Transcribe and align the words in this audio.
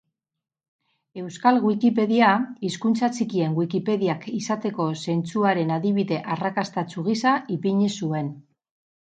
Euskal 1.23 1.59
Wikipedia 1.65 2.29
hizkuntza 2.69 3.09
txikien 3.17 3.53
wikipediak 3.59 4.25
izateko 4.41 4.89
zentzuaren 5.05 5.75
adibide 5.77 6.19
arrakastatsu 6.37 7.07
gisa 7.11 7.37
ipini 7.59 7.93
zuen 8.03 8.35